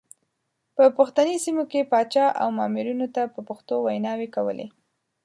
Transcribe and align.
په 0.75 0.83
پښتني 0.97 1.35
سیمو 1.45 1.63
کې 1.71 1.89
پاچا 1.91 2.25
او 2.41 2.47
مامورینو 2.57 3.07
ته 3.15 3.21
په 3.33 3.39
پښتو 3.47 3.75
ویناوې 3.85 4.27
کولې. 4.35 4.67